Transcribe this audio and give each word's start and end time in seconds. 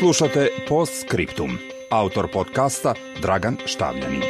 Slušate 0.00 0.48
Post 0.68 0.92
Scriptum. 1.00 1.58
Autor 1.90 2.28
podcasta 2.32 2.94
Dragan 3.22 3.56
Štavljanin. 3.66 4.22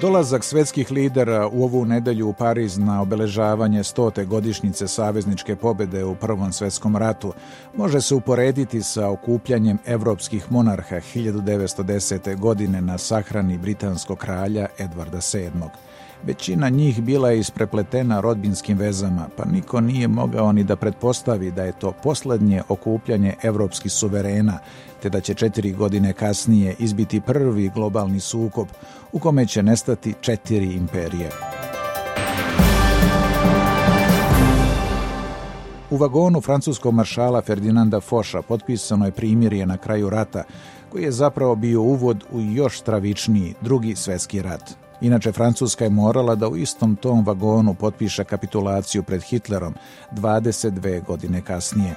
Dolazak 0.00 0.44
svetskih 0.44 0.90
lidera 0.90 1.48
u 1.52 1.64
ovu 1.64 1.84
nedelju 1.84 2.28
u 2.28 2.32
Pariz 2.32 2.78
na 2.78 3.02
obeležavanje 3.02 3.84
stote 3.84 4.24
godišnjice 4.24 4.88
savezničke 4.88 5.56
pobede 5.56 6.04
u 6.04 6.14
Prvom 6.14 6.52
svetskom 6.52 6.96
ratu 6.96 7.32
može 7.76 8.00
se 8.00 8.14
uporediti 8.14 8.82
sa 8.82 9.10
okupljanjem 9.10 9.78
evropskih 9.86 10.52
monarha 10.52 10.96
1910. 11.14 12.36
godine 12.36 12.80
na 12.80 12.98
sahrani 12.98 13.58
britanskog 13.58 14.18
kralja 14.18 14.66
Edvarda 14.78 15.20
VII. 15.34 15.50
Većina 16.26 16.68
njih 16.68 17.02
bila 17.02 17.30
je 17.30 17.38
isprepletena 17.38 18.20
rodbinskim 18.20 18.78
vezama, 18.78 19.28
pa 19.36 19.44
niko 19.44 19.80
nije 19.80 20.08
mogao 20.08 20.52
ni 20.52 20.64
da 20.64 20.76
pretpostavi 20.76 21.50
da 21.50 21.62
je 21.64 21.72
to 21.72 21.92
poslednje 22.02 22.62
okupljanje 22.68 23.34
evropskih 23.42 23.92
suverena, 23.92 24.58
te 25.02 25.10
da 25.10 25.20
će 25.20 25.34
četiri 25.34 25.72
godine 25.72 26.12
kasnije 26.12 26.74
izbiti 26.78 27.20
prvi 27.20 27.70
globalni 27.74 28.20
sukob 28.20 28.68
u 29.12 29.18
kome 29.18 29.46
će 29.46 29.62
nestati 29.62 30.14
četiri 30.20 30.72
imperije. 30.74 31.30
U 35.90 35.96
vagonu 35.96 36.40
francuskog 36.40 36.94
maršala 36.94 37.42
Ferdinanda 37.42 38.00
Foša 38.00 38.42
potpisano 38.42 39.06
je 39.06 39.12
primirje 39.12 39.66
na 39.66 39.76
kraju 39.76 40.10
rata, 40.10 40.44
koji 40.88 41.02
je 41.02 41.12
zapravo 41.12 41.56
bio 41.56 41.80
uvod 41.80 42.24
u 42.32 42.40
još 42.40 42.80
stravičniji 42.80 43.54
drugi 43.60 43.96
svetski 43.96 44.42
rat. 44.42 44.89
Inače, 45.00 45.32
Francuska 45.32 45.84
je 45.84 45.90
morala 45.90 46.34
da 46.34 46.48
u 46.48 46.56
istom 46.56 46.96
tom 46.96 47.24
vagonu 47.24 47.74
potpiše 47.74 48.24
kapitulaciju 48.24 49.02
pred 49.02 49.22
Hitlerom 49.22 49.74
22 50.12 51.04
godine 51.04 51.42
kasnije. 51.42 51.94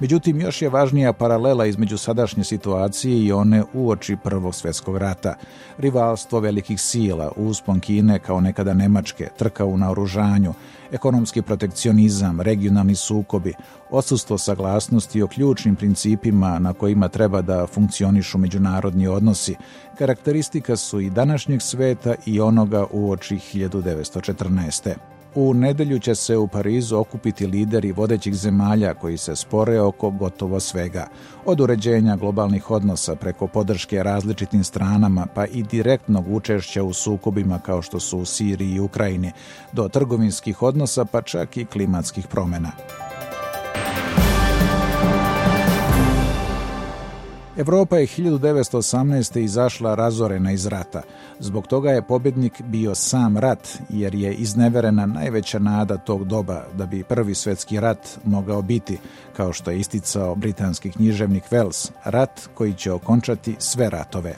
Međutim, 0.00 0.40
još 0.40 0.62
je 0.62 0.68
važnija 0.68 1.12
paralela 1.12 1.66
između 1.66 1.98
sadašnje 1.98 2.44
situacije 2.44 3.24
i 3.24 3.32
one 3.32 3.62
uoči 3.72 4.16
Prvog 4.24 4.54
svetskog 4.54 4.96
rata. 4.96 5.34
Rivalstvo 5.78 6.40
velikih 6.40 6.80
sila, 6.80 7.32
uspon 7.36 7.80
Kine 7.80 8.18
kao 8.18 8.40
nekada 8.40 8.74
Nemačke, 8.74 9.28
trka 9.38 9.64
u 9.64 9.76
naoružanju, 9.76 10.54
ekonomski 10.92 11.42
protekcionizam, 11.42 12.40
regionalni 12.40 12.94
sukobi, 12.94 13.52
odsustvo 13.90 14.38
saglasnosti 14.38 15.22
o 15.22 15.26
ključnim 15.26 15.76
principima 15.76 16.58
na 16.58 16.72
kojima 16.72 17.08
treba 17.08 17.42
da 17.42 17.66
funkcionišu 17.66 18.38
međunarodni 18.38 19.06
odnosi, 19.06 19.56
karakteristika 19.98 20.76
su 20.76 21.00
i 21.00 21.10
današnjeg 21.10 21.62
sveta 21.62 22.14
i 22.26 22.40
onoga 22.40 22.86
uoči 22.92 23.34
1914. 23.34 25.13
U 25.34 25.54
nedelju 25.54 25.98
će 25.98 26.14
se 26.14 26.36
u 26.36 26.46
Parizu 26.46 26.96
okupiti 26.96 27.46
lideri 27.46 27.92
vodećih 27.92 28.34
zemalja 28.34 28.94
koji 28.94 29.16
se 29.16 29.36
spore 29.36 29.80
oko 29.80 30.10
gotovo 30.10 30.60
svega, 30.60 31.06
od 31.44 31.60
uređenja 31.60 32.16
globalnih 32.16 32.70
odnosa 32.70 33.16
preko 33.16 33.46
podrške 33.46 34.02
različitim 34.02 34.64
stranama 34.64 35.26
pa 35.34 35.46
i 35.46 35.62
direktnog 35.62 36.24
učešća 36.28 36.82
u 36.82 36.92
sukobima 36.92 37.58
kao 37.58 37.82
što 37.82 38.00
su 38.00 38.18
u 38.18 38.24
Siriji 38.24 38.74
i 38.74 38.80
Ukrajini, 38.80 39.32
do 39.72 39.88
trgovinskih 39.88 40.62
odnosa 40.62 41.04
pa 41.04 41.22
čak 41.22 41.56
i 41.56 41.64
klimatskih 41.64 42.26
promena. 42.26 42.70
Evropa 47.56 47.98
je 47.98 48.06
1918. 48.06 49.38
izašla 49.38 49.94
razorena 49.94 50.52
iz 50.52 50.66
rata. 50.66 51.02
Zbog 51.38 51.66
toga 51.66 51.90
je 51.90 52.02
pobednik 52.02 52.62
bio 52.62 52.94
sam 52.94 53.38
rat, 53.38 53.68
jer 53.88 54.14
je 54.14 54.34
izneverena 54.34 55.06
najveća 55.06 55.58
nada 55.58 55.96
tog 55.96 56.24
doba 56.24 56.64
da 56.72 56.86
bi 56.86 57.02
prvi 57.02 57.34
svetski 57.34 57.80
rat 57.80 58.18
mogao 58.24 58.62
biti, 58.62 58.98
kao 59.36 59.52
što 59.52 59.70
je 59.70 59.78
isticao 59.78 60.34
britanski 60.34 60.90
književnik 60.90 61.44
Wells, 61.50 61.90
rat 62.04 62.48
koji 62.54 62.74
će 62.74 62.92
okončati 62.92 63.56
sve 63.58 63.90
ratove. 63.90 64.34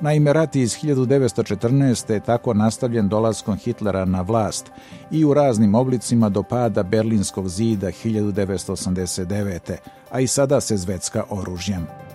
Naime, 0.00 0.32
rat 0.32 0.56
iz 0.56 0.76
1914. 0.82 2.12
je 2.12 2.20
tako 2.20 2.54
nastavljen 2.54 3.08
dolaskom 3.08 3.56
Hitlera 3.56 4.04
na 4.04 4.22
vlast 4.22 4.66
i 5.10 5.24
u 5.24 5.34
raznim 5.34 5.74
oblicima 5.74 6.28
do 6.28 6.42
pada 6.42 6.82
Berlinskog 6.82 7.48
zida 7.48 7.86
1989. 8.04 9.76
a 10.10 10.20
i 10.20 10.26
sada 10.26 10.60
se 10.60 10.76
zvecka 10.76 11.24
oružjem. 11.30 12.07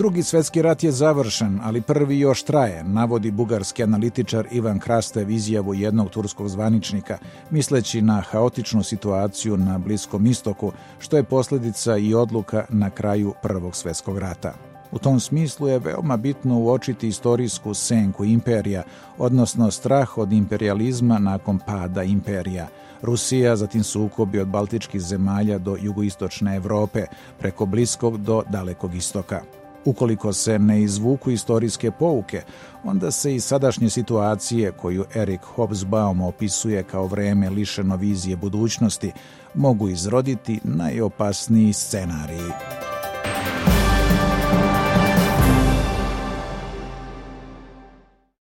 Drugi 0.00 0.22
svetski 0.22 0.62
rat 0.62 0.84
je 0.84 0.92
završen, 0.92 1.60
ali 1.62 1.80
prvi 1.80 2.18
još 2.18 2.42
traje, 2.42 2.84
navodi 2.84 3.30
bugarski 3.30 3.82
analitičar 3.82 4.46
Ivan 4.50 4.78
Krastev 4.78 5.30
izjavu 5.30 5.74
jednog 5.74 6.10
turskog 6.10 6.48
zvaničnika, 6.48 7.18
misleći 7.50 8.02
na 8.02 8.20
haotičnu 8.20 8.82
situaciju 8.82 9.56
na 9.56 9.78
Bliskom 9.78 10.26
istoku, 10.26 10.72
što 10.98 11.16
je 11.16 11.24
posledica 11.24 11.96
i 11.96 12.14
odluka 12.14 12.64
na 12.68 12.90
kraju 12.90 13.34
Prvog 13.42 13.76
svetskog 13.76 14.18
rata. 14.18 14.54
U 14.92 14.98
tom 14.98 15.20
smislu 15.20 15.68
je 15.68 15.78
veoma 15.78 16.16
bitno 16.16 16.58
uočiti 16.58 17.08
istorijsku 17.08 17.74
senku 17.74 18.24
imperija, 18.24 18.82
odnosno 19.18 19.70
strah 19.70 20.18
od 20.18 20.32
imperializma 20.32 21.18
nakon 21.18 21.58
pada 21.66 22.02
imperija. 22.02 22.68
Rusija, 23.02 23.56
zatim 23.56 23.84
sukobi 23.84 24.40
od 24.40 24.48
baltičkih 24.48 25.00
zemalja 25.00 25.58
do 25.58 25.76
jugoistočne 25.80 26.56
Evrope, 26.56 27.04
preko 27.38 27.66
Bliskog 27.66 28.16
do 28.16 28.42
Dalekog 28.48 28.94
istoka. 28.94 29.59
Ukoliko 29.84 30.32
se 30.32 30.58
ne 30.58 30.82
izvuku 30.82 31.30
istorijske 31.30 31.90
pouke, 31.90 32.42
onda 32.84 33.10
se 33.10 33.34
i 33.34 33.40
sadašnje 33.40 33.90
situacije 33.90 34.72
koju 34.72 35.04
Erik 35.14 35.40
Hobsbawm 35.56 36.28
opisuje 36.28 36.82
kao 36.82 37.06
vreme 37.06 37.50
lišeno 37.50 37.96
vizije 37.96 38.36
budućnosti 38.36 39.12
mogu 39.54 39.88
izroditi 39.88 40.60
najopasniji 40.64 41.72
scenariji. 41.72 42.79